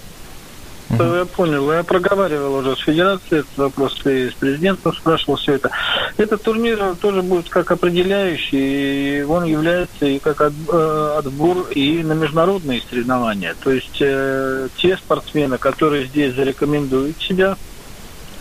Угу. 0.89 1.03
Я 1.03 1.25
понял. 1.25 1.71
Я 1.71 1.83
проговаривал 1.83 2.55
уже 2.55 2.75
с 2.75 2.79
федерацией 2.79 3.41
этот 3.41 3.57
вопрос, 3.57 4.05
и 4.05 4.29
с 4.29 4.33
президентом 4.33 4.93
спрашивал 4.93 5.37
все 5.37 5.53
это. 5.53 5.71
Этот 6.17 6.43
турнир 6.43 6.95
тоже 6.95 7.21
будет 7.21 7.49
как 7.49 7.71
определяющий, 7.71 9.19
и 9.19 9.23
он 9.23 9.45
является 9.45 10.05
и 10.05 10.19
как 10.19 10.41
э, 10.41 11.15
отбор 11.17 11.67
и 11.71 12.03
на 12.03 12.13
международные 12.13 12.81
соревнования. 12.81 13.55
То 13.63 13.71
есть 13.71 13.97
э, 13.99 14.69
те 14.77 14.97
спортсмены, 14.97 15.57
которые 15.57 16.05
здесь 16.05 16.35
зарекомендуют 16.35 17.19
себя, 17.21 17.57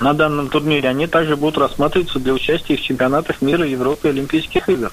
на 0.01 0.15
данном 0.15 0.49
турнире, 0.49 0.89
они 0.89 1.07
также 1.07 1.37
будут 1.37 1.59
рассматриваться 1.59 2.19
для 2.19 2.33
участия 2.33 2.77
в 2.77 2.81
чемпионатах 2.83 3.43
мира, 3.43 3.67
Европы 3.67 4.09
и 4.09 4.11
Олимпийских 4.11 4.69
игр. 4.69 4.91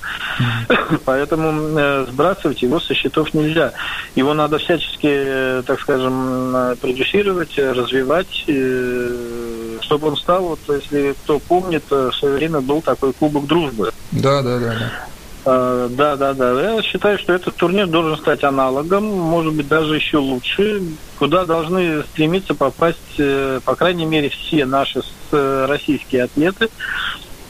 Поэтому 1.05 1.77
э, 1.77 2.05
сбрасывать 2.09 2.61
его 2.61 2.79
со 2.79 2.93
счетов 2.93 3.33
нельзя. 3.33 3.73
Его 4.15 4.33
надо 4.33 4.57
всячески, 4.57 5.07
э, 5.07 5.63
так 5.65 5.79
скажем, 5.79 6.55
э, 6.55 6.75
продюсировать, 6.79 7.57
развивать, 7.57 8.43
э, 8.47 9.77
чтобы 9.81 10.09
он 10.09 10.17
стал, 10.17 10.43
вот 10.43 10.59
если 10.67 11.13
кто 11.23 11.39
помнит, 11.39 11.83
в 11.89 12.11
свое 12.13 12.35
время 12.35 12.61
был 12.61 12.81
такой 12.81 13.13
Кубок 13.13 13.47
Дружбы. 13.47 13.91
Да, 14.11 14.41
да, 14.41 14.59
да. 14.59 14.67
да. 14.67 14.91
А, 15.43 15.89
да, 15.89 16.15
да, 16.15 16.33
да. 16.33 16.75
Я 16.75 16.81
считаю, 16.83 17.17
что 17.17 17.33
этот 17.33 17.55
турнир 17.55 17.87
должен 17.87 18.17
стать 18.17 18.43
аналогом, 18.43 19.05
может 19.05 19.53
быть, 19.53 19.67
даже 19.67 19.95
еще 19.95 20.17
лучше, 20.17 20.83
куда 21.17 21.45
должны 21.45 22.03
стремиться 22.03 22.53
попасть, 22.53 22.99
э, 23.17 23.59
по 23.65 23.75
крайней 23.75 24.05
мере, 24.05 24.29
все 24.29 24.65
наши 24.65 25.01
э, 25.31 25.65
российские 25.67 26.23
атлеты, 26.23 26.69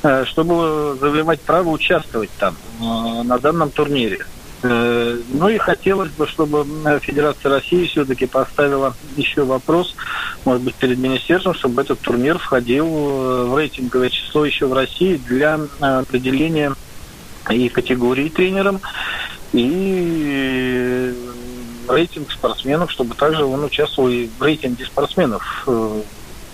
э, 0.03 0.23
чтобы 0.25 0.97
завоевать 0.99 1.41
право 1.41 1.69
участвовать 1.69 2.29
там, 2.39 2.55
на 2.79 3.37
данном 3.39 3.71
турнире. 3.71 4.25
Ну 4.63 5.49
и 5.49 5.57
хотелось 5.57 6.11
бы, 6.11 6.27
чтобы 6.27 6.67
Федерация 7.01 7.49
России 7.49 7.87
все-таки 7.87 8.27
поставила 8.27 8.93
еще 9.17 9.43
вопрос, 9.43 9.95
может 10.45 10.61
быть, 10.61 10.75
перед 10.75 10.99
министерством, 10.99 11.55
чтобы 11.55 11.81
этот 11.81 11.99
турнир 12.01 12.37
входил 12.37 12.85
в 12.85 13.57
рейтинговое 13.57 14.11
число 14.11 14.45
еще 14.45 14.67
в 14.67 14.73
России 14.73 15.19
для 15.27 15.59
определения 15.79 16.73
и 17.49 17.69
категории 17.69 18.29
тренерам, 18.29 18.79
и 19.53 21.13
рейтинг 21.87 22.31
спортсменов, 22.31 22.91
чтобы 22.91 23.15
также 23.15 23.43
он 23.43 23.63
участвовал 23.63 24.09
и 24.09 24.27
в 24.27 24.41
рейтинге 24.41 24.85
спортсменов. 24.85 25.67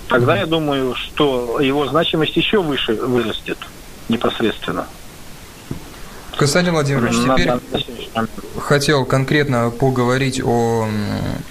Тогда 0.08 0.38
я 0.38 0.46
думаю, 0.46 0.96
что 0.96 1.60
его 1.60 1.86
значимость 1.88 2.38
еще 2.38 2.62
выше 2.62 2.94
вырастет 2.94 3.58
непосредственно. 4.08 4.88
Константин 6.38 6.74
Владимирович, 6.74 7.16
теперь 7.16 7.52
хотел 8.60 9.06
конкретно 9.06 9.70
поговорить 9.72 10.40
о 10.44 10.88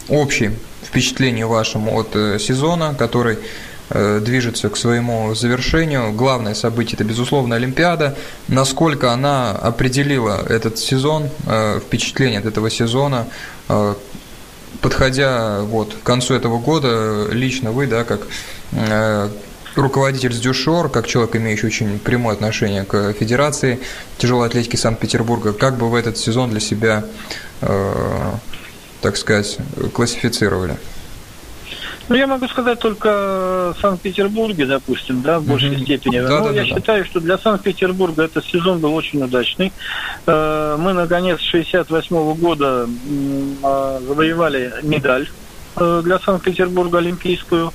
общем 0.08 0.56
впечатлении 0.82 1.42
вашем 1.42 1.88
от 1.88 2.14
э, 2.14 2.38
сезона, 2.38 2.94
который 2.94 3.36
Э, 3.36 3.42
движется 3.88 4.68
к 4.68 4.76
своему 4.76 5.34
завершению. 5.34 6.12
Главное 6.12 6.54
событие– 6.54 6.94
это, 6.96 7.04
безусловно, 7.04 7.54
Олимпиада. 7.54 8.16
Насколько 8.48 9.12
она 9.12 9.52
определила 9.52 10.44
этот 10.48 10.78
сезон, 10.78 11.30
э, 11.46 11.78
впечатление 11.80 12.40
от 12.40 12.46
этого 12.46 12.68
сезона, 12.68 13.28
э, 13.68 13.94
подходя 14.80 15.60
вот 15.60 15.94
к 15.94 16.02
концу 16.02 16.34
этого 16.34 16.58
года, 16.58 17.28
лично 17.30 17.70
вы, 17.70 17.86
да, 17.86 18.04
как 18.04 18.20
руководитель 19.76 20.32
Дюшор, 20.32 20.88
как 20.88 21.06
человек, 21.06 21.36
имеющий 21.36 21.66
очень 21.66 21.98
прямое 21.98 22.34
отношение 22.34 22.84
к 22.84 23.12
Федерации 23.12 23.78
тяжелой 24.18 24.48
атлетики 24.48 24.76
Санкт-Петербурга, 24.76 25.52
как 25.52 25.76
бы 25.76 25.88
вы 25.88 25.98
этот 26.00 26.18
сезон 26.18 26.50
для 26.50 26.60
себя, 26.60 27.04
так 27.60 29.16
сказать, 29.16 29.58
классифицировали? 29.94 30.76
Ну, 32.08 32.14
я 32.14 32.26
могу 32.26 32.46
сказать 32.46 32.78
только 32.78 33.74
в 33.76 33.80
Санкт-Петербурге, 33.80 34.66
допустим, 34.66 35.22
да, 35.22 35.40
в 35.40 35.44
большей 35.44 35.70
mm-hmm. 35.70 35.82
степени. 35.82 36.20
Да, 36.20 36.38
ну, 36.38 36.44
да, 36.46 36.52
я 36.52 36.62
да, 36.62 36.66
считаю, 36.66 37.04
что 37.04 37.20
для 37.20 37.36
Санкт-Петербурга 37.36 38.24
этот 38.24 38.44
сезон 38.44 38.78
был 38.78 38.94
очень 38.94 39.22
удачный. 39.22 39.72
Э, 40.26 40.76
мы, 40.78 40.92
наконец, 40.92 41.40
68 41.40 42.34
года 42.34 42.88
а, 43.62 44.00
завоевали 44.06 44.72
медаль 44.82 45.28
э, 45.76 46.02
для 46.04 46.18
Санкт-Петербурга 46.20 46.98
олимпийскую. 46.98 47.72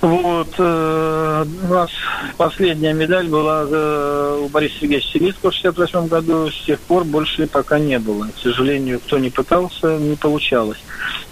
Вот, 0.00 0.54
э, 0.56 1.44
у 1.62 1.66
нас 1.68 1.90
последняя 2.38 2.94
медаль 2.94 3.28
была 3.28 3.66
э, 3.68 4.40
у 4.42 4.48
Бориса 4.48 4.76
Сергеевича 4.80 5.08
Селицкого 5.08 5.50
в 5.50 5.54
68 5.54 6.06
году, 6.06 6.50
с 6.50 6.64
тех 6.64 6.80
пор 6.80 7.04
больше 7.04 7.46
пока 7.46 7.78
не 7.78 7.98
было. 7.98 8.26
К 8.34 8.38
сожалению, 8.42 9.00
кто 9.00 9.18
не 9.18 9.28
пытался, 9.28 9.98
не 9.98 10.16
получалось. 10.16 10.78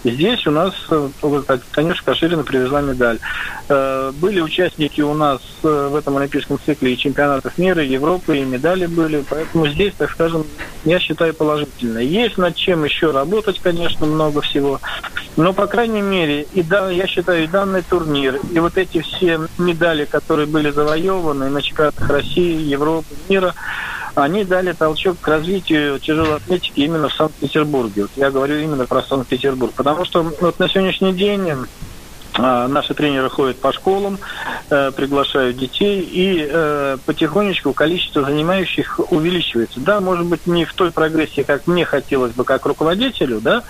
Здесь 0.03 0.47
у 0.47 0.51
нас, 0.51 0.73
э, 0.91 1.09
конечно, 1.71 2.03
Каширина 2.05 2.43
привезла 2.43 2.81
медаль. 2.81 3.19
Э, 3.67 4.11
были 4.15 4.39
участники 4.39 5.01
у 5.01 5.13
нас 5.13 5.41
э, 5.63 5.89
в 5.91 5.95
этом 5.95 6.15
олимпийском 6.15 6.57
цикле 6.65 6.93
и 6.93 6.97
чемпионатов 6.97 7.57
мира, 7.57 7.83
и 7.83 7.89
Европы, 7.89 8.37
и 8.37 8.45
медали 8.45 8.85
были, 8.85 9.25
поэтому 9.29 9.67
здесь, 9.67 9.93
так 9.97 10.11
скажем, 10.11 10.45
я 10.85 10.99
считаю 10.99 11.33
положительно. 11.33 11.99
Есть 11.99 12.37
над 12.37 12.55
чем 12.55 12.85
еще 12.85 13.11
работать, 13.11 13.59
конечно, 13.59 14.05
много 14.05 14.41
всего, 14.41 14.79
но, 15.35 15.51
по 15.53 15.67
крайней 15.67 16.01
мере, 16.01 16.47
и 16.53 16.63
да, 16.63 16.89
я 16.89 17.05
считаю, 17.05 17.43
и 17.43 17.47
данный 17.47 17.81
турнир, 17.81 18.39
и 18.51 18.59
вот 18.59 18.77
эти 18.77 19.01
все 19.01 19.39
медали, 19.57 20.05
которые 20.05 20.47
были 20.47 20.69
завоеваны 20.69 21.49
на 21.49 21.61
чемпионатах 21.61 22.09
России, 22.09 22.61
Европы, 22.61 23.07
мира, 23.27 23.53
они 24.15 24.43
дали 24.43 24.73
толчок 24.73 25.19
к 25.19 25.27
развитию 25.27 25.99
тяжелой 25.99 26.37
атлетики 26.37 26.79
именно 26.81 27.09
в 27.09 27.13
Санкт-Петербурге. 27.13 28.03
Вот 28.03 28.11
я 28.15 28.31
говорю 28.31 28.57
именно 28.59 28.85
про 28.85 29.01
Санкт-Петербург. 29.01 29.73
Потому 29.75 30.05
что 30.05 30.23
вот 30.41 30.59
на 30.59 30.69
сегодняшний 30.69 31.13
день 31.13 31.67
а, 32.41 32.67
Наши 32.67 32.93
тренеры 32.93 33.29
ходят 33.29 33.57
по 33.57 33.73
школам, 33.73 34.17
э, 34.69 34.91
приглашают 34.91 35.57
детей, 35.57 36.01
и 36.01 36.47
э, 36.49 36.97
потихонечку 37.05 37.73
количество 37.73 38.23
занимающих 38.23 38.99
увеличивается. 39.11 39.81
Да, 39.81 39.99
может 39.99 40.25
быть, 40.25 40.47
не 40.47 40.63
в 40.63 40.73
той 40.73 40.91
прогрессии, 40.91 41.41
как 41.41 41.67
мне 41.67 41.83
хотелось 41.83 42.31
бы, 42.31 42.45
как 42.45 42.65
руководителю, 42.65 43.41
да, 43.41 43.63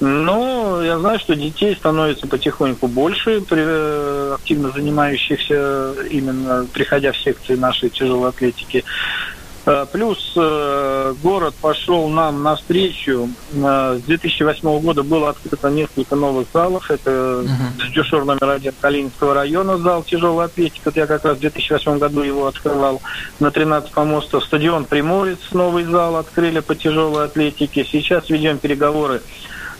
Ну, 0.00 0.82
я 0.82 0.98
знаю, 0.98 1.18
что 1.18 1.34
детей 1.34 1.74
становится 1.74 2.26
потихоньку 2.26 2.86
больше, 2.86 3.40
при, 3.40 4.34
активно 4.34 4.70
занимающихся 4.70 5.94
именно, 6.10 6.66
приходя 6.72 7.10
в 7.10 7.16
секции 7.16 7.56
нашей 7.56 7.90
тяжелой 7.90 8.28
атлетики. 8.28 8.84
Э, 9.66 9.86
плюс 9.90 10.34
э, 10.36 11.14
город 11.22 11.54
пошел 11.60 12.08
нам 12.08 12.42
навстречу. 12.42 13.30
Э, 13.54 13.98
с 13.98 14.02
2008 14.02 14.80
года 14.80 15.02
было 15.02 15.30
открыто 15.30 15.70
несколько 15.70 16.16
новых 16.16 16.48
залов. 16.52 16.90
Это 16.90 17.10
uh-huh. 17.10 17.92
дюшор 17.94 18.24
номер 18.26 18.50
один 18.50 18.74
Калининского 18.78 19.32
района, 19.32 19.78
зал 19.78 20.02
тяжелой 20.02 20.46
атлетики. 20.46 20.82
Вот 20.84 20.96
я 20.96 21.06
как 21.06 21.24
раз 21.24 21.38
в 21.38 21.40
2008 21.40 21.98
году 21.98 22.22
его 22.22 22.46
открывал 22.46 23.00
на 23.40 23.50
13 23.50 23.90
помостов. 23.92 24.44
Стадион 24.44 24.84
Приморец, 24.84 25.38
новый 25.52 25.84
зал 25.84 26.16
открыли 26.16 26.60
по 26.60 26.74
тяжелой 26.74 27.24
атлетике. 27.24 27.84
Сейчас 27.84 28.28
ведем 28.28 28.58
переговоры 28.58 29.22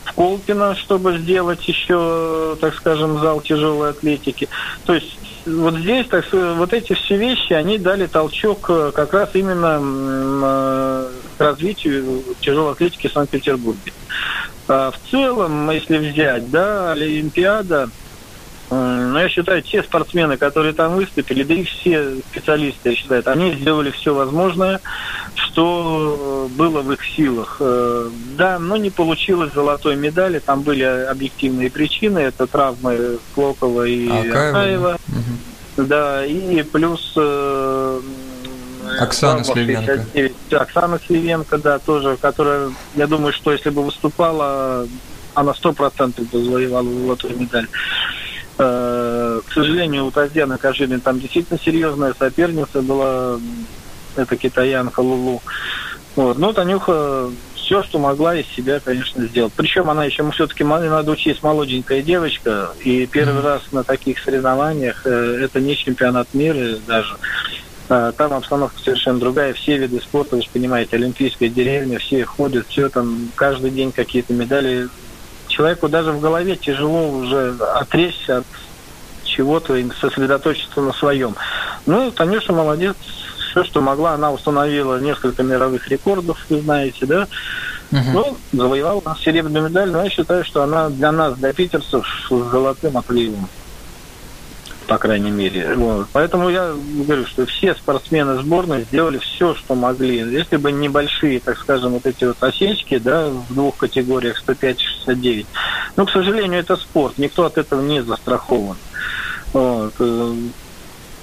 в 0.05 0.13
Колпино, 0.13 0.75
чтобы 0.75 1.19
сделать 1.19 1.67
еще, 1.67 2.57
так 2.61 2.75
скажем, 2.75 3.19
зал 3.21 3.41
тяжелой 3.41 3.91
атлетики. 3.91 4.49
То 4.85 4.95
есть 4.95 5.19
вот 5.47 5.75
здесь, 5.77 6.07
так 6.09 6.25
вот 6.33 6.73
эти 6.73 6.95
все 6.95 7.17
вещи, 7.17 7.53
они 7.53 7.79
дали 7.79 8.07
толчок 8.07 8.67
э, 8.71 8.93
как 8.95 9.13
раз 9.13 9.31
именно 9.35 9.79
э, 9.83 11.11
к 11.37 11.41
развитию 11.41 12.23
тяжелой 12.41 12.73
атлетики 12.73 13.09
в 13.09 13.13
Санкт-Петербурге. 13.13 13.93
А 14.69 14.91
в 14.91 15.11
целом, 15.11 15.71
если 15.71 15.99
взять, 15.99 16.51
да, 16.51 16.93
Олимпиада, 16.93 17.91
ну, 18.71 19.19
я 19.19 19.29
считаю, 19.29 19.63
те 19.63 19.83
спортсмены, 19.83 20.37
которые 20.37 20.73
там 20.73 20.95
выступили, 20.97 21.43
да 21.43 21.55
и 21.55 21.65
все 21.65 22.17
специалисты, 22.31 22.91
я 22.91 22.97
считаю, 22.97 23.23
они 23.27 23.55
сделали 23.55 23.91
все 23.91 24.15
возможное, 24.15 24.81
что 25.35 26.49
было 26.57 26.81
в 26.83 26.93
их 26.93 27.05
силах. 27.05 27.59
Э, 27.61 28.09
да, 28.37 28.59
но 28.59 28.77
не 28.77 28.91
получилось 28.91 29.53
золотой 29.55 29.97
медали, 29.97 30.39
там 30.39 30.63
были 30.63 30.83
объективные 30.83 31.71
причины, 31.71 32.19
это 32.21 32.47
травмы 32.47 33.19
Клокова 33.35 33.85
и 33.87 34.09
Акаева. 34.09 34.49
Акаева. 34.51 34.99
Угу. 35.09 35.87
Да, 35.87 36.25
и 36.25 36.63
плюс 36.63 37.15
э, 37.17 38.01
Оксана 39.01 39.45
Сливенко. 39.45 40.05
Оксана 40.53 41.01
Сливенко, 41.07 41.59
да, 41.59 41.79
тоже, 41.79 42.17
которая, 42.21 42.71
я 42.95 43.07
думаю, 43.07 43.33
что 43.33 43.53
если 43.53 43.71
бы 43.71 43.83
выступала, 43.83 44.87
она 45.35 45.55
сто 45.55 45.73
процентов 45.73 46.31
бы 46.31 46.43
завоевала 46.43 46.89
золотую 46.89 47.39
медаль. 47.39 47.67
Э, 48.59 49.41
к 49.47 49.53
сожалению, 49.53 50.07
у 50.07 50.11
Татьяны 50.11 50.59
Кожинин 50.59 51.01
там 51.01 51.19
действительно 51.19 51.59
серьезная 51.59 52.15
соперница 52.19 52.83
была, 52.83 53.41
это 54.17 54.37
китаянка 54.37 55.01
Лулу. 55.01 55.43
Вот. 56.17 56.39
Но 56.39 56.53
Танюха 56.53 57.31
все, 57.57 57.83
что 57.83 57.99
могла 57.99 58.37
из 58.37 58.47
себя, 58.47 58.79
конечно, 58.79 59.27
сделать. 59.27 59.53
Причем 59.57 59.91
она 59.91 60.05
еще 60.05 60.29
все-таки, 60.31 60.63
надо 60.63 61.11
учесть, 61.11 61.43
молоденькая 61.43 62.03
девочка, 62.03 62.71
и 62.85 63.07
первый 63.07 63.41
mm-hmm. 63.41 63.45
раз 63.45 63.63
на 63.73 63.83
таких 63.83 64.19
соревнованиях, 64.19 65.03
э, 65.07 65.41
это 65.43 65.61
не 65.61 65.77
чемпионат 65.77 66.29
мира 66.35 66.77
даже, 66.87 67.17
а, 67.89 68.13
там 68.13 68.33
обстановка 68.33 68.79
совершенно 68.81 69.19
другая, 69.19 69.53
все 69.53 69.77
виды 69.77 70.01
спорта, 70.01 70.37
вы 70.37 70.43
же 70.43 70.49
понимаете, 70.53 70.97
олимпийская 70.97 71.49
деревня, 71.49 71.99
все 71.99 72.25
ходят, 72.25 72.67
все 72.69 72.89
там, 72.89 73.31
каждый 73.35 73.71
день 73.71 73.93
какие-то 73.93 74.33
медали 74.33 74.89
человеку 75.55 75.89
даже 75.89 76.13
в 76.13 76.21
голове 76.21 76.57
тяжело 76.57 77.09
уже 77.11 77.55
отречься 77.75 78.39
от 78.39 78.45
чего-то 79.23 79.77
и 79.77 79.89
сосредоточиться 80.01 80.81
на 80.81 80.93
своем. 80.93 81.35
Ну, 81.87 82.11
Танюша 82.11 82.53
молодец, 82.53 82.97
все, 83.51 83.65
что 83.65 83.81
могла, 83.81 84.15
она 84.15 84.33
установила 84.33 85.01
несколько 85.01 85.43
мировых 85.43 85.89
рекордов, 85.89 86.39
вы 86.51 86.61
знаете, 86.61 87.07
да. 87.07 87.29
Uh-huh. 87.93 88.03
Ну, 88.13 88.37
завоевала 88.53 89.03
серебряную 89.23 89.69
медаль, 89.69 89.91
но 89.91 90.03
я 90.03 90.11
считаю, 90.11 90.45
что 90.45 90.63
она 90.63 90.91
для 90.91 91.13
нас, 91.13 91.35
для 91.35 91.53
питерцев, 91.53 92.05
с 92.29 92.29
золотым 92.29 92.97
отливом 92.97 93.49
по 94.87 94.99
крайней 94.99 95.31
мере. 95.31 95.75
Вот. 95.75 96.09
Поэтому 96.13 96.49
я 96.49 96.75
говорю, 96.75 97.27
что 97.27 97.47
все 97.47 97.75
спортсмены 97.75 98.41
сборной 98.43 98.83
сделали 98.83 99.19
все, 99.19 99.55
что 99.55 99.75
могли. 99.75 100.19
Если 100.19 100.57
бы 100.57 100.73
небольшие, 100.73 101.41
так 101.41 101.59
скажем, 101.59 101.93
вот 101.93 102.07
эти 102.07 102.25
вот 102.25 102.43
осечки, 102.43 102.99
да, 102.99 103.29
в 103.29 103.55
двух 103.55 103.77
категориях 103.77 104.39
105 104.39 104.77
и 104.81 104.85
69, 104.85 105.47
но, 105.97 106.07
к 106.07 106.11
сожалению, 106.11 106.61
это 106.61 106.77
спорт, 106.77 107.19
никто 107.19 107.45
от 107.45 107.59
этого 107.59 107.83
не 107.83 108.03
застрахован. 108.03 108.77
Вот. 109.53 109.95
Э, 109.99 110.35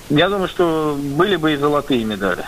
я 0.09 0.29
думаю, 0.29 0.47
что 0.47 0.97
были 0.99 1.35
бы 1.35 1.53
и 1.53 1.57
золотые 1.57 2.03
медали. 2.03 2.43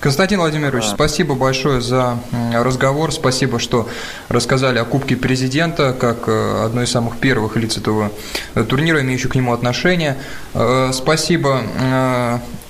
Константин 0.00 0.38
Владимирович, 0.38 0.84
а. 0.84 0.94
спасибо 0.94 1.34
большое 1.34 1.80
за 1.80 2.18
разговор. 2.52 3.12
Спасибо, 3.12 3.58
что 3.58 3.88
рассказали 4.28 4.78
о 4.78 4.84
Кубке 4.84 5.16
Президента, 5.16 5.92
как 5.92 6.28
э, 6.28 6.64
одной 6.64 6.84
из 6.84 6.90
самых 6.90 7.18
первых 7.18 7.56
лиц 7.56 7.76
этого 7.76 8.12
э, 8.54 8.62
турнира, 8.62 9.00
имеющих 9.00 9.32
к 9.32 9.34
нему 9.34 9.52
отношение. 9.52 10.16
Э, 10.54 10.90
спасибо 10.92 11.62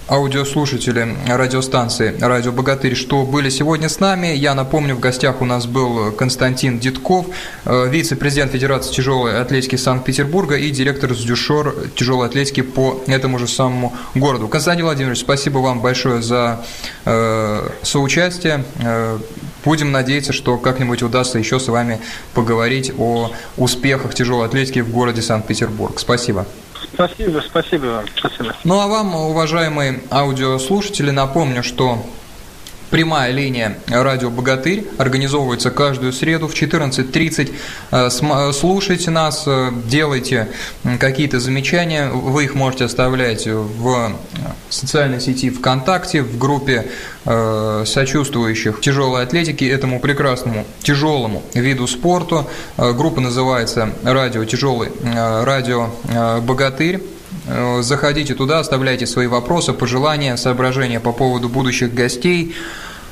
аудиослушатели 0.09 1.17
радиостанции 1.27 2.17
«Радио 2.19 2.51
Богатырь», 2.51 2.95
что 2.95 3.25
были 3.25 3.51
сегодня 3.51 3.89
с 3.89 4.01
нами. 4.01 4.29
Я 4.29 4.55
напомню, 4.55 4.95
в 4.95 5.01
гостях 5.01 5.43
у 5.43 5.45
нас 5.45 5.67
был 5.67 6.13
Константин 6.13 6.79
Дедков, 6.79 7.27
э, 7.65 7.89
вице-президент 7.89 8.53
Федерации 8.53 8.95
тяжелой 8.95 9.39
атлетики 9.41 9.77
Санкт-Петербурга 9.77 10.57
и 10.57 10.71
директор 10.71 11.15
СДЮШОР 11.15 11.91
тяжелой 11.95 12.29
атлетики 12.29 12.63
по 12.63 13.03
этому 13.07 13.39
же 13.39 13.47
самому 13.47 13.95
городу. 14.15 14.49
Константин 14.49 14.87
Владимирович, 14.87 15.21
спасибо 15.21 15.59
вам 15.59 15.81
большое 15.81 16.23
за 16.23 16.65
э, 17.05 17.69
соучастие. 17.83 18.65
Э, 18.81 19.19
будем 19.65 19.93
надеяться, 19.93 20.33
что 20.33 20.57
как-нибудь 20.57 21.03
удастся 21.03 21.39
еще 21.39 21.61
с 21.61 21.69
вами 21.69 22.01
поговорить 22.33 22.93
о 22.99 23.31
успехах 23.59 24.15
тяжелой 24.15 24.47
атлетики 24.47 24.79
в 24.79 24.91
городе 24.91 25.21
Санкт-Петербург. 25.21 25.99
Спасибо. 25.99 26.47
Спасибо, 26.95 27.43
спасибо 27.47 27.87
вам. 27.87 28.05
Спасибо. 28.17 28.55
Ну 28.65 28.81
а 28.81 28.87
вам, 28.87 29.15
уважаемые 29.15 30.03
аудиослушатели, 30.11 31.11
напомню, 31.11 31.63
что 31.63 32.05
Прямая 32.91 33.33
линия 33.33 33.77
«Радио 33.89 34.31
Богатырь» 34.31 34.87
организовывается 34.97 35.71
каждую 35.71 36.15
среду 36.15 36.49
в 36.49 36.55
14.30. 36.55 37.53
Э, 37.91 38.09
э, 38.09 38.53
слушайте 38.53 39.11
нас, 39.11 39.45
э, 39.47 39.71
делайте 39.85 40.49
какие-то 40.99 41.39
замечания. 41.39 42.09
Вы 42.09 42.45
их 42.45 42.55
можете 42.55 42.87
оставлять 42.87 43.47
в 43.47 44.13
социальной 44.71 45.21
сети 45.21 45.51
ВКонтакте, 45.51 46.23
в 46.23 46.39
группе 46.39 46.87
сочувствующих 47.25 48.81
тяжелой 48.81 49.23
атлетике, 49.23 49.69
этому 49.69 50.01
прекрасному 50.01 50.65
тяжелому 50.83 51.43
виду 51.53 51.87
спорту. 51.87 52.49
Группа 52.79 53.21
называется 53.21 53.93
«Радио 54.03 54.45
Тяжелый», 54.47 54.91
«Радио 55.05 55.91
Богатырь». 56.41 57.03
Э, 57.49 57.81
заходите 57.83 58.35
туда, 58.35 58.61
оставляйте 58.61 59.07
свои 59.07 59.27
вопросы, 59.27 59.73
пожелания, 59.73 60.37
соображения 60.37 61.01
по 61.01 61.13
поводу 61.13 61.49
будущих 61.49 61.95
гостей 61.95 62.55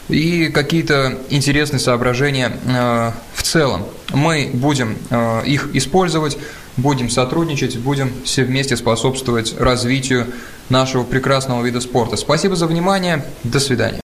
и 0.09 0.49
какие-то 0.49 1.19
интересные 1.31 1.81
соображения 1.81 2.53
э, 2.67 3.13
в 3.35 3.43
целом. 3.43 3.85
Мы 4.13 4.51
будем 4.53 4.99
э, 5.11 5.43
их 5.47 5.75
использовать, 5.75 6.39
будем 6.77 7.09
сотрудничать, 7.09 7.79
будем 7.79 8.13
все 8.25 8.45
вместе 8.45 8.77
способствовать 8.77 9.59
развитию 9.59 10.27
нашего 10.69 11.03
прекрасного 11.03 11.65
вида 11.65 11.81
спорта. 11.81 12.17
Спасибо 12.17 12.57
за 12.57 12.67
внимание, 12.67 13.25
до 13.43 13.59
свидания. 13.59 14.01